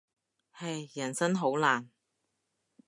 [0.53, 1.91] 唉，人生好難。